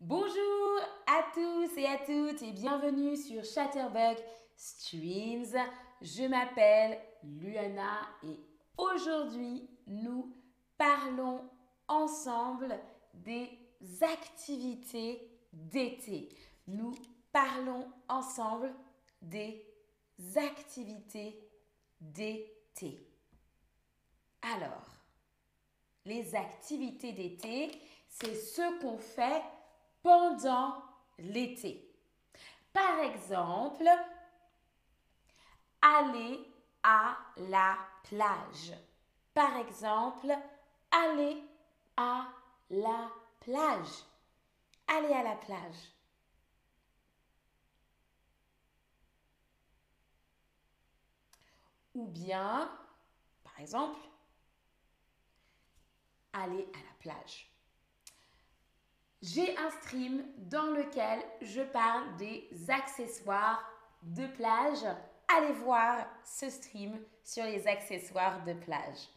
[0.00, 4.18] Bonjour à tous et à toutes et bienvenue sur Chatterbug
[4.54, 5.56] Streams.
[6.02, 8.38] Je m'appelle Luana et
[8.76, 10.36] aujourd'hui nous
[10.76, 11.48] parlons
[11.88, 12.78] ensemble
[13.14, 13.48] des
[14.02, 16.28] activités d'été.
[16.66, 16.94] Nous
[17.32, 18.74] parlons ensemble
[19.22, 19.64] des
[20.36, 21.40] activités
[22.02, 23.08] d'été.
[24.42, 24.90] Alors,
[26.04, 27.70] les activités d'été,
[28.10, 29.42] c'est ce qu'on fait
[30.06, 30.84] pendant
[31.18, 31.92] l'été.
[32.72, 33.88] Par exemple,
[35.82, 36.48] aller
[36.84, 38.72] à la plage.
[39.34, 40.32] Par exemple,
[40.92, 41.42] aller
[41.96, 42.28] à
[42.70, 44.04] la plage.
[44.86, 45.92] Aller à la plage.
[51.96, 52.70] Ou bien,
[53.42, 53.98] par exemple,
[56.32, 57.55] aller à la plage.
[59.22, 63.64] J'ai un stream dans lequel je parle des accessoires
[64.02, 64.84] de plage.
[65.28, 69.08] Allez voir ce stream sur les accessoires de plage.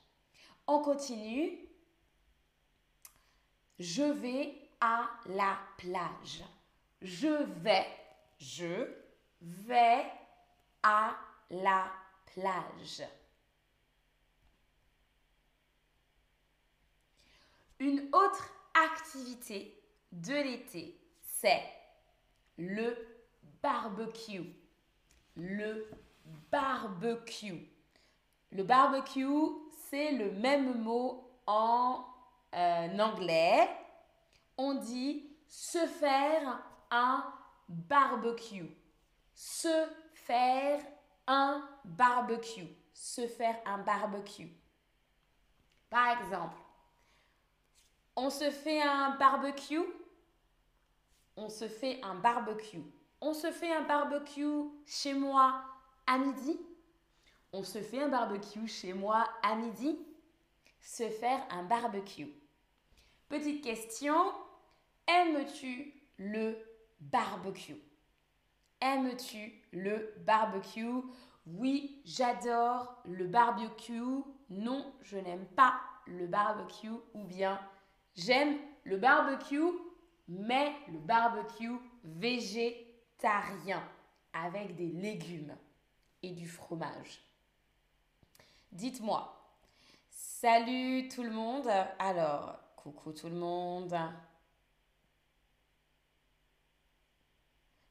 [0.68, 1.60] On continue.
[3.78, 6.44] Je vais à la plage.
[7.02, 7.88] Je vais,
[8.40, 8.88] je
[9.42, 10.06] vais
[10.82, 11.16] à
[11.50, 11.92] la
[12.26, 13.04] plage.
[17.80, 19.79] Une autre activité
[20.12, 21.64] de l'été, c'est
[22.58, 22.96] le
[23.62, 24.54] barbecue.
[25.36, 25.90] Le
[26.52, 27.68] barbecue.
[28.52, 29.26] Le barbecue,
[29.90, 32.06] c'est le même mot en
[32.56, 33.70] euh, anglais.
[34.58, 37.34] On dit se faire un
[37.68, 38.70] barbecue.
[39.34, 40.82] Se faire
[41.28, 42.68] un barbecue.
[42.94, 44.52] Se faire un barbecue.
[45.90, 46.58] Par exemple,
[48.16, 49.86] on se fait un barbecue.
[51.42, 52.84] On se fait un barbecue.
[53.22, 55.64] On se fait un barbecue chez moi
[56.06, 56.60] à midi.
[57.54, 59.98] On se fait un barbecue chez moi à midi.
[60.82, 62.28] Se faire un barbecue.
[63.30, 64.16] Petite question,
[65.08, 66.58] aimes-tu le
[67.00, 67.78] barbecue?
[68.82, 71.04] Aimes-tu le barbecue?
[71.46, 74.02] Oui, j'adore le barbecue.
[74.50, 76.92] Non, je n'aime pas le barbecue.
[77.14, 77.62] Ou bien,
[78.16, 79.72] J'aime le barbecue,
[80.30, 83.84] mais le barbecue végétarien
[84.32, 85.58] avec des légumes
[86.22, 87.20] et du fromage.
[88.72, 89.36] Dites-moi,
[90.12, 91.70] salut tout le monde.
[91.98, 93.98] Alors, coucou tout le monde.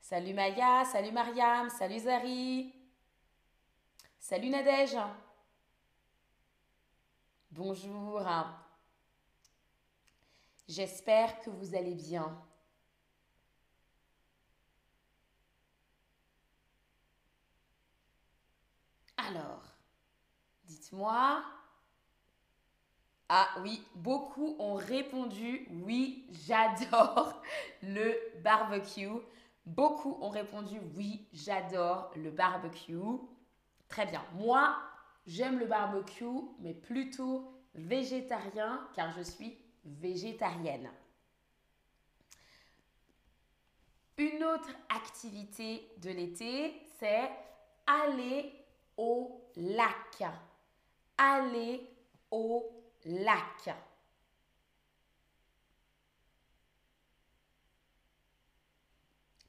[0.00, 2.72] Salut Maya, salut Mariam, salut Zari.
[4.20, 4.96] Salut Nadège.
[7.50, 8.22] Bonjour.
[10.68, 12.36] J'espère que vous allez bien.
[19.16, 19.62] Alors,
[20.64, 21.42] dites-moi.
[23.30, 27.42] Ah oui, beaucoup ont répondu oui, j'adore
[27.82, 29.08] le barbecue.
[29.66, 33.18] Beaucoup ont répondu oui, j'adore le barbecue.
[33.88, 34.22] Très bien.
[34.34, 34.76] Moi,
[35.26, 36.24] j'aime le barbecue,
[36.60, 39.58] mais plutôt végétarien car je suis
[40.00, 40.90] végétarienne.
[44.16, 47.30] Une autre activité de l'été, c'est
[47.86, 48.52] aller
[48.96, 50.24] au lac.
[51.16, 51.88] Aller
[52.30, 52.68] au
[53.04, 53.74] lac.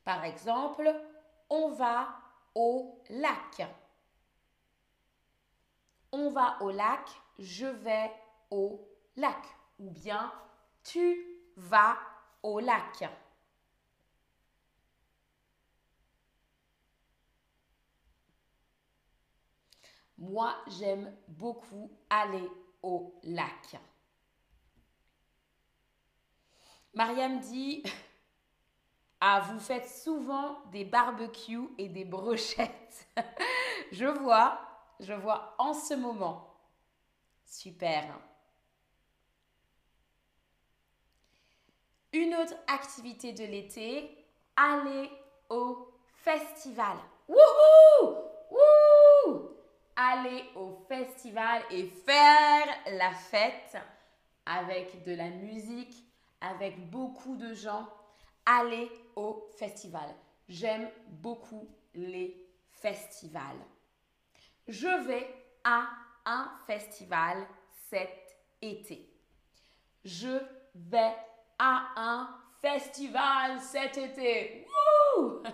[0.03, 0.91] Par exemple,
[1.49, 2.19] on va
[2.55, 3.67] au lac.
[6.11, 7.07] On va au lac,
[7.37, 8.11] je vais
[8.49, 10.31] au lac ou bien
[10.83, 11.25] tu
[11.55, 11.97] vas
[12.43, 13.09] au lac.
[20.17, 22.49] Moi, j'aime beaucoup aller
[22.83, 23.79] au lac.
[26.93, 27.83] Mariam dit
[29.21, 33.07] Ah, vous faites souvent des barbecues et des brochettes.
[33.91, 34.61] je vois,
[35.01, 36.55] je vois en ce moment.
[37.45, 38.17] Super.
[42.11, 44.09] Une autre activité de l'été,
[44.55, 45.09] aller
[45.49, 46.97] au festival.
[47.27, 48.15] Wouhou!
[48.49, 49.51] Wouhou!
[49.95, 53.77] Aller au festival et faire la fête
[54.45, 56.03] avec de la musique,
[56.41, 57.87] avec beaucoup de gens.
[58.45, 60.15] Aller au festival.
[60.47, 63.63] J'aime beaucoup les festivals.
[64.67, 65.27] Je vais
[65.63, 65.87] à
[66.25, 67.45] un festival
[67.89, 69.13] cet été.
[70.03, 70.39] Je
[70.73, 71.13] vais
[71.59, 72.29] à un
[72.61, 74.65] festival cet été.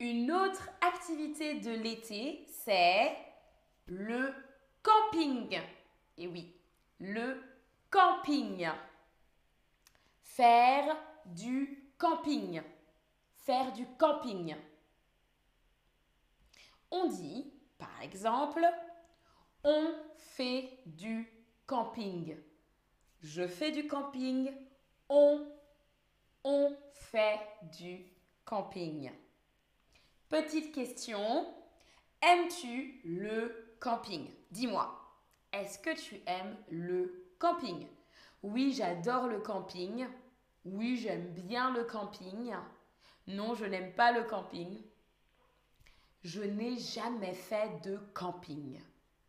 [0.00, 3.14] Une autre activité de l'été, c'est
[3.86, 4.32] le
[4.82, 5.60] camping.
[6.16, 6.56] Et oui,
[6.98, 7.42] le
[7.90, 8.66] camping.
[10.22, 12.62] Faire du camping.
[13.34, 14.56] Faire du camping.
[16.90, 18.64] On dit, par exemple,
[19.62, 21.30] on fait du
[21.66, 22.36] camping.
[23.22, 24.50] Je fais du camping.
[25.08, 25.46] On,
[26.44, 27.40] on fait
[27.78, 28.06] du
[28.44, 29.10] camping.
[30.28, 31.46] Petite question.
[32.22, 34.30] Aimes-tu le camping?
[34.50, 34.94] Dis-moi,
[35.52, 37.86] est-ce que tu aimes le camping?
[38.42, 40.06] Oui, j'adore le camping.
[40.64, 42.54] Oui, j'aime bien le camping.
[43.26, 44.82] Non, je n'aime pas le camping.
[46.22, 48.80] Je n'ai jamais fait de camping.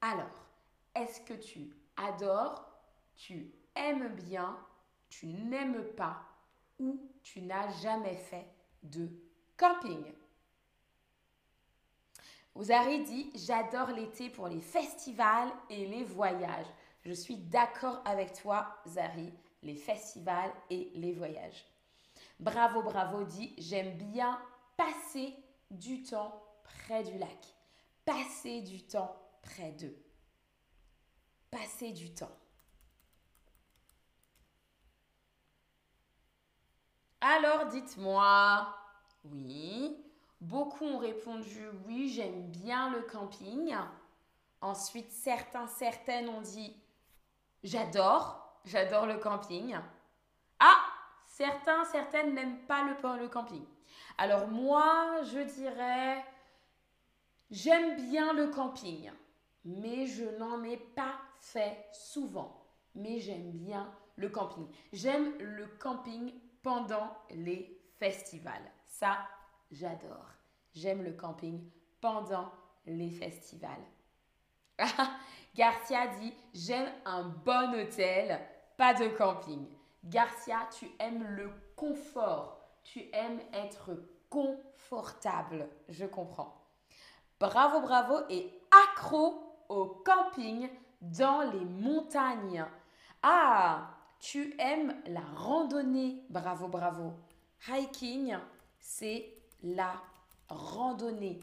[0.02, 0.48] Alors,
[0.96, 2.70] est-ce que tu adores,
[3.16, 4.58] tu aimes bien,
[5.10, 6.22] tu n'aimes pas
[6.80, 8.48] ou tu n'as jamais fait
[8.84, 9.10] de
[9.58, 10.06] camping
[12.56, 16.66] Ouzari dit J'adore l'été pour les festivals et les voyages.
[17.06, 19.34] Je suis d'accord avec toi, Zari,
[19.64, 21.66] les festivals et les voyages.
[22.40, 24.40] Bravo, bravo dit J'aime bien
[24.76, 25.34] passer
[25.70, 27.56] du temps près du lac.
[28.04, 29.96] Passer du temps près d'eux.
[31.50, 32.36] Passer du temps.
[37.22, 38.68] Alors dites-moi,
[39.26, 39.96] oui,
[40.40, 43.76] beaucoup ont répondu oui, j'aime bien le camping.
[44.60, 46.76] Ensuite, certains, certaines ont dit
[47.64, 49.78] j'adore, j'adore le camping.
[50.60, 50.82] Ah,
[51.28, 53.66] certains, certaines n'aiment pas le, le camping.
[54.18, 56.26] Alors moi, je dirais
[57.52, 59.12] j'aime bien le camping,
[59.64, 62.58] mais je n'en ai pas fait souvent.
[62.96, 64.68] Mais j'aime bien le camping.
[64.92, 68.72] J'aime le camping pendant les festivals.
[68.86, 69.18] Ça,
[69.72, 70.26] j'adore.
[70.74, 71.70] J'aime le camping
[72.00, 72.52] pendant
[72.86, 73.86] les festivals.
[75.56, 78.40] Garcia dit J'aime un bon hôtel,
[78.78, 79.68] pas de camping.
[80.04, 82.58] Garcia, tu aimes le confort.
[82.84, 83.92] Tu aimes être
[84.30, 85.70] confortable.
[85.90, 86.58] Je comprends.
[87.40, 88.52] Bravo, bravo et
[88.86, 90.70] accro au camping
[91.02, 92.66] dans les montagnes.
[93.22, 93.90] Ah,
[94.22, 96.24] tu aimes la randonnée.
[96.30, 97.14] Bravo, bravo.
[97.68, 98.38] Hiking,
[98.80, 100.02] c'est la
[100.48, 101.40] randonnée.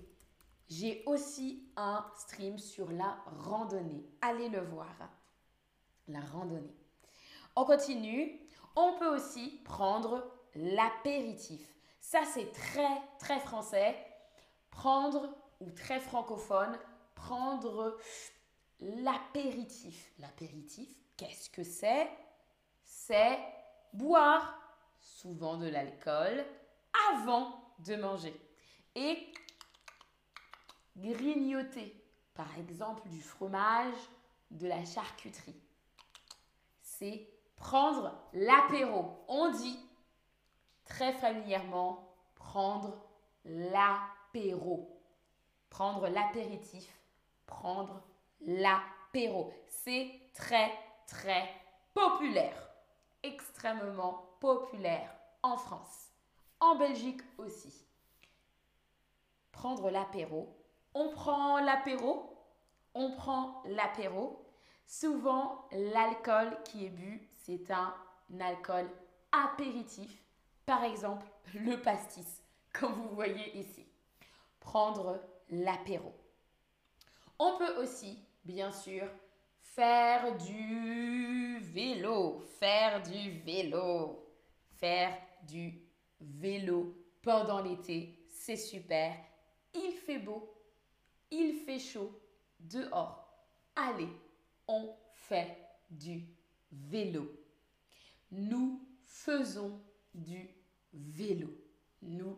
[0.68, 4.08] J'ai aussi un stream sur la randonnée.
[4.20, 4.94] Allez le voir.
[6.06, 6.76] La randonnée.
[7.56, 8.40] On continue.
[8.76, 11.74] On peut aussi prendre l'apéritif.
[12.00, 13.96] Ça, c'est très, très français.
[14.70, 16.78] Prendre, ou très francophone,
[17.16, 17.98] prendre
[18.78, 20.12] l'apéritif.
[20.20, 22.08] L'apéritif, qu'est-ce que c'est?
[22.88, 23.38] C'est
[23.92, 24.58] boire
[24.98, 26.44] souvent de l'alcool
[27.12, 28.34] avant de manger
[28.94, 29.30] et
[30.96, 31.94] grignoter,
[32.34, 33.94] par exemple du fromage,
[34.50, 35.60] de la charcuterie.
[36.80, 39.22] C'est prendre l'apéro.
[39.28, 39.78] On dit
[40.86, 42.96] très familièrement prendre
[43.44, 44.98] l'apéro.
[45.68, 46.90] Prendre l'apéritif,
[47.46, 48.02] prendre
[48.40, 49.52] l'apéro.
[49.66, 50.72] C'est très
[51.06, 51.48] très
[51.92, 52.67] populaire
[53.22, 56.08] extrêmement populaire en France,
[56.60, 57.86] en Belgique aussi.
[59.52, 60.54] Prendre l'apéro.
[60.94, 62.36] On prend l'apéro,
[62.94, 64.44] on prend l'apéro.
[64.86, 67.94] Souvent, l'alcool qui est bu, c'est un
[68.40, 68.88] alcool
[69.32, 70.22] apéritif.
[70.66, 73.86] Par exemple, le pastis, comme vous voyez ici.
[74.60, 75.20] Prendre
[75.50, 76.14] l'apéro.
[77.38, 79.08] On peut aussi, bien sûr,
[79.74, 84.26] Faire du vélo, faire du vélo,
[84.76, 85.80] faire du
[86.20, 89.14] vélo pendant l'été, c'est super.
[89.74, 90.52] Il fait beau,
[91.30, 92.20] il fait chaud
[92.58, 93.28] dehors.
[93.76, 94.08] Allez,
[94.66, 95.56] on fait
[95.90, 96.26] du
[96.72, 97.30] vélo.
[98.32, 99.80] Nous faisons
[100.14, 100.50] du
[100.92, 101.50] vélo.
[102.02, 102.36] Nous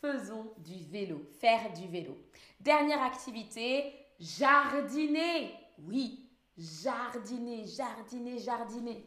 [0.00, 2.16] faisons du vélo, faire du vélo.
[2.58, 5.52] Dernière activité, jardiner.
[5.78, 6.29] Oui,
[6.60, 9.06] Jardiner, jardiner, jardiner.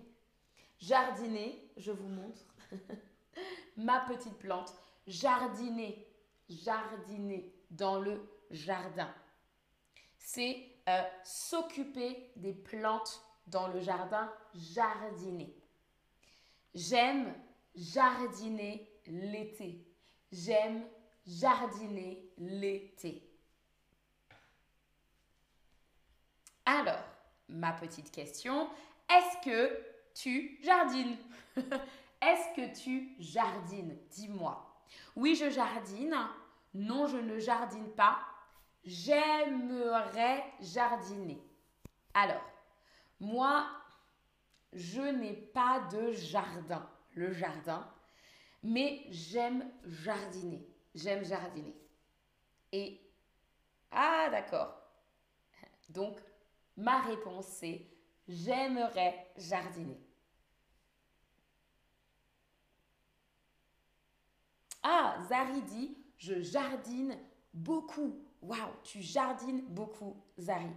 [0.79, 2.41] Jardiner, je vous montre
[3.77, 4.73] ma petite plante.
[5.05, 6.07] Jardiner,
[6.49, 9.13] jardiner dans le jardin.
[10.17, 15.55] C'est euh, s'occuper des plantes dans le jardin, jardiner.
[16.73, 17.35] J'aime
[17.75, 19.85] jardiner l'été.
[20.31, 20.87] J'aime
[21.27, 23.29] jardiner l'été.
[26.65, 27.12] Alors,
[27.49, 28.69] ma petite question.
[29.09, 29.79] Est-ce que
[30.13, 31.17] tu jardines?
[32.21, 33.97] Est-ce que tu jardines?
[34.09, 34.81] Dis-moi.
[35.15, 36.15] Oui, je jardine.
[36.73, 38.19] Non, je ne jardine pas.
[38.83, 41.41] J'aimerais jardiner.
[42.13, 42.43] Alors,
[43.19, 43.67] moi,
[44.73, 47.87] je n'ai pas de jardin, le jardin,
[48.63, 50.67] mais j'aime jardiner.
[50.95, 51.75] J'aime jardiner.
[52.71, 52.99] Et,
[53.91, 54.75] ah d'accord.
[55.89, 56.19] Donc,
[56.77, 57.87] ma réponse c'est
[58.27, 59.99] j'aimerais jardiner.
[64.81, 67.17] Ah, Zari dit, je jardine
[67.53, 68.19] beaucoup.
[68.41, 70.69] Waouh, tu jardines beaucoup, Zari.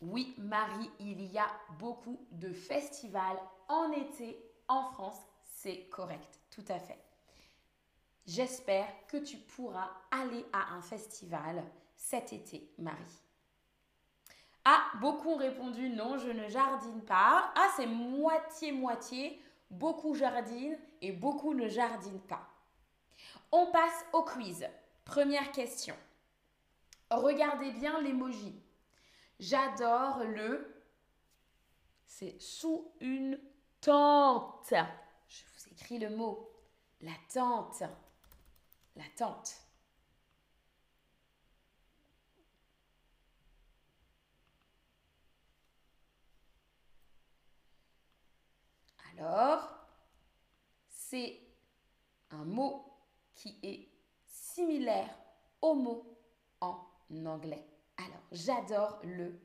[0.00, 4.38] Oui, Marie, il y a beaucoup de festivals en été
[4.68, 5.18] en France.
[5.44, 7.07] C'est correct, tout à fait.
[8.28, 11.64] J'espère que tu pourras aller à un festival
[11.96, 13.22] cet été, Marie.
[14.66, 17.54] Ah, beaucoup ont répondu non, je ne jardine pas.
[17.56, 19.42] Ah, c'est moitié-moitié.
[19.70, 22.46] Beaucoup jardinent et beaucoup ne jardinent pas.
[23.50, 24.68] On passe au quiz.
[25.06, 25.96] Première question.
[27.10, 28.62] Regardez bien l'emoji.
[29.40, 30.84] J'adore le.
[32.06, 33.40] C'est sous une
[33.80, 34.74] tente.
[35.28, 36.52] Je vous écris le mot.
[37.00, 37.84] La tente.
[38.98, 39.54] La tente.
[49.12, 49.68] Alors,
[50.88, 51.38] c'est
[52.30, 52.92] un mot
[53.36, 53.88] qui est
[54.26, 55.08] similaire
[55.62, 56.18] au mot
[56.60, 56.84] en
[57.24, 57.64] anglais.
[57.98, 59.40] Alors, j'adore le...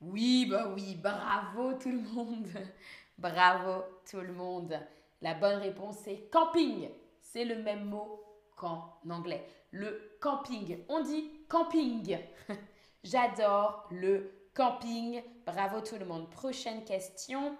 [0.00, 2.48] Oui, bah oui, bravo tout le monde.
[3.18, 4.80] bravo tout le monde.
[5.20, 6.88] La bonne réponse c'est camping.
[7.30, 8.24] C'est le même mot
[8.56, 9.46] qu'en anglais.
[9.70, 10.82] Le camping.
[10.88, 12.18] On dit camping.
[13.04, 15.22] J'adore le camping.
[15.44, 16.30] Bravo tout le monde.
[16.30, 17.58] Prochaine question.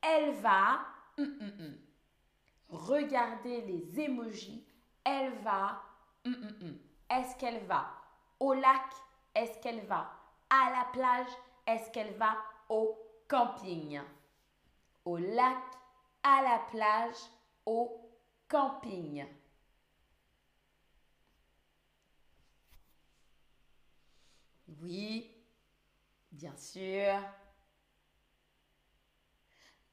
[0.00, 0.78] Elle va...
[1.18, 1.78] Hum, hum.
[2.68, 4.64] Regardez les émojis.
[5.02, 5.82] Elle va...
[7.10, 7.90] Est-ce qu'elle va
[8.38, 8.92] au lac?
[9.34, 10.12] Est-ce qu'elle va
[10.48, 11.30] à la plage?
[11.66, 12.36] Est-ce qu'elle va
[12.68, 12.96] au
[13.26, 14.00] camping?
[15.04, 15.56] Au lac,
[16.22, 17.16] à la plage,
[17.66, 18.07] au
[18.48, 19.26] camping.
[24.80, 25.30] Oui,
[26.30, 27.14] bien sûr.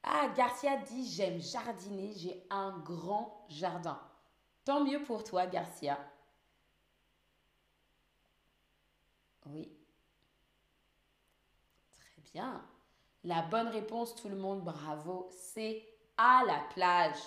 [0.03, 3.99] Ah, Garcia dit J'aime jardiner, j'ai un grand jardin.
[4.63, 5.97] Tant mieux pour toi, Garcia.
[9.47, 9.71] Oui.
[11.95, 12.63] Très bien.
[13.23, 17.17] La bonne réponse, tout le monde, bravo, c'est à la plage.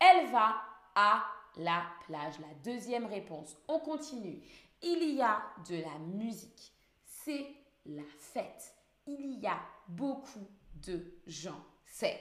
[0.00, 1.24] Elle va à
[1.56, 2.38] la plage.
[2.40, 3.56] La deuxième réponse.
[3.68, 4.42] On continue.
[4.82, 6.72] Il y a de la musique.
[7.04, 7.46] C'est
[7.86, 8.74] la fête.
[9.06, 11.62] Il y a beaucoup de gens.
[11.84, 12.20] C'est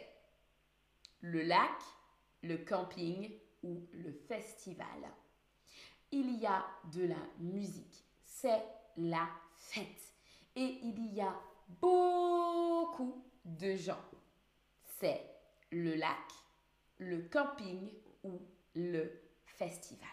[1.22, 1.82] le lac,
[2.42, 3.32] le camping
[3.64, 4.88] ou le festival.
[6.12, 8.06] Il y a de la musique.
[8.24, 8.64] C'est
[8.98, 10.14] la fête.
[10.56, 11.36] Et il y a
[11.82, 14.04] beaucoup de gens.
[15.00, 15.22] C'est
[15.72, 16.32] le lac,
[16.98, 17.92] le camping
[18.24, 18.40] ou
[18.76, 19.12] le
[19.46, 20.08] festival.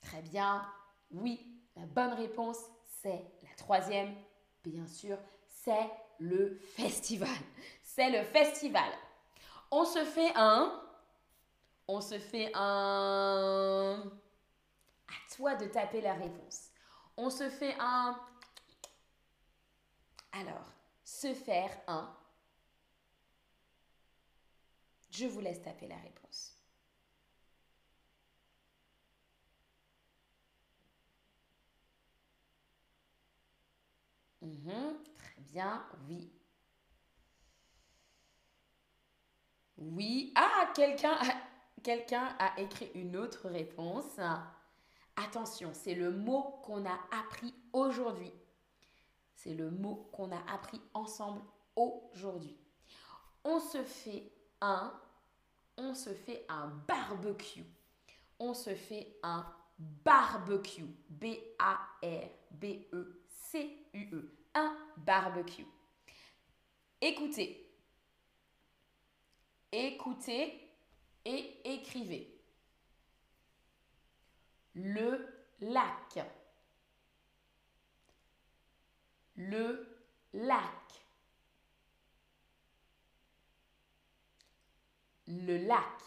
[0.00, 0.66] Très bien.
[1.10, 2.58] Oui, la bonne réponse,
[3.02, 4.14] c'est la troisième.
[4.64, 7.28] Bien sûr, c'est le festival.
[7.82, 8.90] C'est le festival.
[9.70, 10.80] On se fait un...
[11.88, 14.02] On se fait un...
[15.08, 16.70] À toi de taper la réponse.
[17.16, 18.18] On se fait un...
[20.32, 20.72] Alors,
[21.04, 22.14] se faire un...
[25.12, 26.56] Je vous laisse taper la réponse.
[34.40, 36.32] Mhm, très bien, oui.
[39.76, 40.32] Oui.
[40.34, 41.34] Ah, quelqu'un a,
[41.82, 44.18] quelqu'un a écrit une autre réponse.
[45.16, 48.32] Attention, c'est le mot qu'on a appris aujourd'hui.
[49.34, 51.42] C'est le mot qu'on a appris ensemble
[51.76, 52.56] aujourd'hui.
[53.44, 54.32] On se fait
[55.76, 57.64] on se fait un barbecue.
[58.38, 59.44] On se fait un
[59.78, 60.86] barbecue.
[61.08, 61.58] B-A-R-B-E-C-U-E.
[64.54, 65.66] Un barbecue.
[67.00, 67.58] Écoutez.
[69.72, 70.68] Écoutez
[71.24, 72.32] et écrivez
[74.74, 75.26] le
[75.60, 76.18] lac,
[79.36, 79.86] le
[80.32, 81.01] lac,
[85.26, 85.98] Le lac.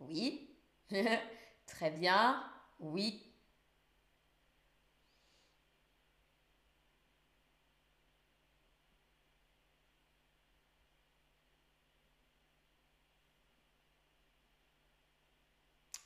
[0.00, 0.48] Oui.
[1.66, 2.42] Très bien.
[2.80, 3.27] Oui.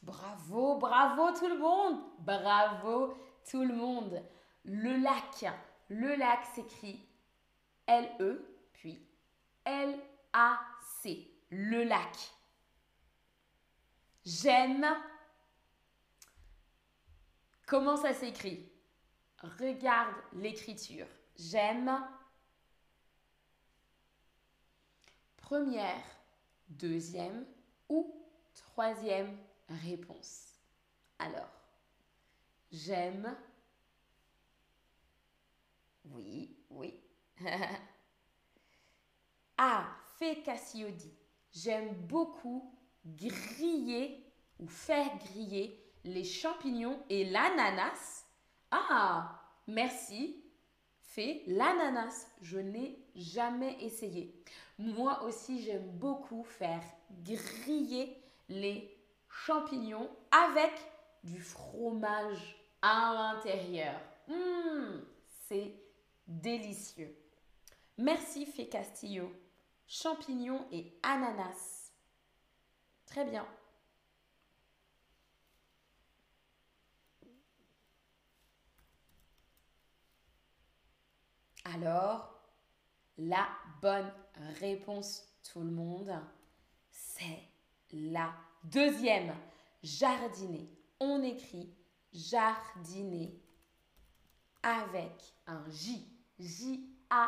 [0.03, 2.01] Bravo, bravo tout le monde.
[2.19, 3.17] Bravo
[3.49, 4.23] tout le monde.
[4.65, 5.45] Le lac.
[5.89, 7.07] Le lac s'écrit
[7.87, 9.07] L-E, puis
[9.65, 11.31] L-A-C.
[11.51, 12.17] Le lac.
[14.25, 14.87] J'aime.
[17.67, 18.71] Comment ça s'écrit?
[19.59, 21.07] Regarde l'écriture.
[21.37, 21.93] J'aime.
[25.37, 26.03] Première,
[26.69, 27.45] deuxième
[27.89, 28.15] ou
[28.55, 29.37] troisième
[29.69, 30.53] réponse.
[31.19, 31.51] Alors,
[32.71, 33.37] j'aime.
[36.07, 37.01] Oui, oui.
[39.59, 39.87] ah,
[40.19, 41.13] fait Cassiodi.
[41.53, 44.25] J'aime beaucoup griller
[44.59, 48.25] ou faire griller les champignons et l'ananas.
[48.71, 50.43] Ah, merci.
[51.01, 52.27] Fait l'ananas.
[52.41, 54.35] Je n'ai jamais essayé.
[54.79, 56.83] Moi aussi, j'aime beaucoup faire
[57.23, 58.17] griller
[58.49, 59.02] les
[59.33, 60.73] champignons avec
[61.25, 63.99] du fromage à l'intérieur.
[64.29, 65.75] Mmh, c'est
[66.27, 67.17] délicieux.
[67.99, 69.33] Merci Fé Castillo.
[69.87, 71.93] Champignons et ananas.
[73.07, 73.47] Très bien.
[81.65, 82.41] Alors,
[83.19, 83.49] la
[83.81, 84.13] bonne
[84.61, 86.13] réponse, tout le monde,
[86.91, 87.49] c'est
[87.93, 88.35] la
[88.65, 89.35] deuxième.
[89.83, 90.69] Jardiner.
[91.01, 91.75] On écrit
[92.13, 93.41] jardiner
[94.63, 96.09] avec un J.
[96.39, 97.27] J-A-R-D-I-N-E-R.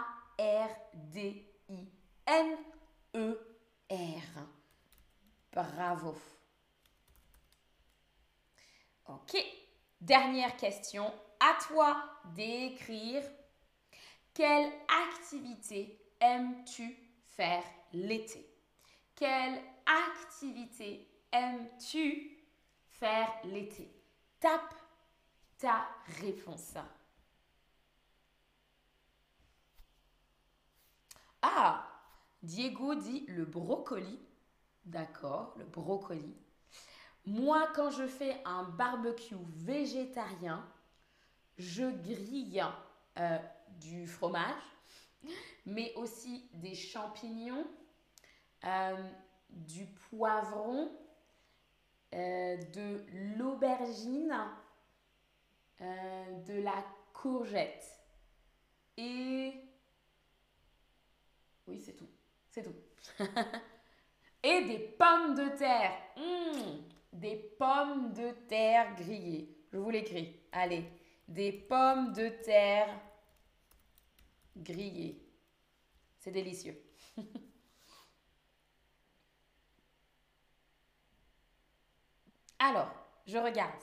[5.53, 6.17] Bravo.
[9.07, 9.37] Ok.
[10.01, 11.13] Dernière question.
[11.41, 12.03] À toi
[12.35, 13.23] d'écrire
[14.35, 16.97] quelle activité aimes-tu
[17.37, 18.45] faire l'été?
[19.15, 22.39] Quelle activité aimes-tu
[22.87, 23.91] faire l'été?
[24.41, 24.75] Tape
[25.59, 25.89] ta
[26.21, 26.75] réponse.
[31.43, 31.87] Ah
[32.43, 34.21] Diego dit le brocoli.
[34.85, 36.37] D'accord, le brocoli.
[37.27, 40.67] Moi, quand je fais un barbecue végétarien,
[41.57, 42.63] je grille
[43.19, 43.39] euh,
[43.81, 44.63] du fromage,
[45.65, 47.67] mais aussi des champignons,
[48.65, 49.11] euh,
[49.49, 50.91] du poivron,
[52.15, 53.05] euh, de
[53.37, 54.35] l'aubergine,
[55.81, 58.01] de la courgette.
[58.97, 59.53] Et
[61.67, 62.09] oui, c'est tout.
[62.49, 62.75] C'est tout.
[64.43, 65.93] Et des pommes de terre.
[66.17, 69.57] Mmh, des pommes de terre grillées.
[69.73, 70.41] Je vous l'écris.
[70.53, 70.85] Allez,
[71.27, 72.89] des pommes de terre
[74.57, 75.21] grillées.
[76.19, 76.81] C'est délicieux.
[82.65, 82.91] Alors,
[83.27, 83.83] je regarde.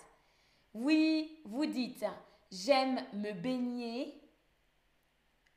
[0.73, 2.03] Oui, vous dites,
[2.51, 4.19] j'aime me baigner,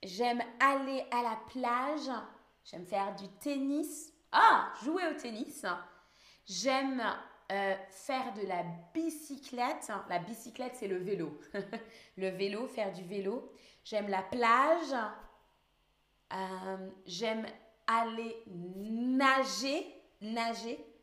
[0.02, 2.10] j'aime aller à la plage,
[2.66, 4.12] j'aime faire du tennis.
[4.30, 5.64] Ah, jouer au tennis.
[6.44, 7.02] J'aime
[7.50, 9.90] euh, faire de la bicyclette.
[10.10, 11.40] La bicyclette, c'est le vélo.
[12.18, 13.54] le vélo, faire du vélo.
[13.84, 14.94] J'aime la plage.
[16.30, 17.46] Euh, j'aime
[17.87, 19.87] aller nager.
[20.20, 20.93] Nager.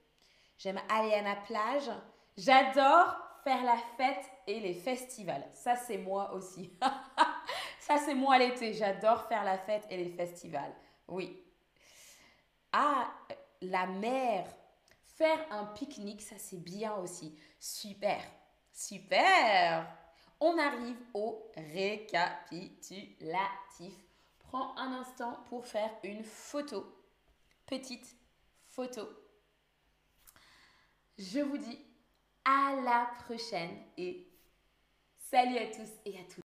[0.62, 1.90] J'aime aller à la plage.
[2.38, 5.50] J'adore faire la fête et les festivals.
[5.54, 6.78] Ça, c'est moi aussi.
[7.80, 8.76] Ça, c'est moi l'été.
[8.76, 10.76] J'adore faire la fête et les festivals.
[11.08, 11.44] Oui.
[12.72, 13.12] Ah,
[13.62, 14.46] la mer.
[15.04, 17.36] Faire un pique-nique, ça c'est bien aussi.
[17.60, 18.22] Super.
[18.72, 19.88] Super.
[20.40, 23.96] On arrive au récapitulatif.
[24.40, 26.86] Prends un instant pour faire une photo.
[27.66, 28.16] Petite
[28.68, 29.21] photo.
[31.22, 31.78] Je vous dis
[32.44, 34.28] à la prochaine et
[35.20, 36.40] salut à tous et à toutes.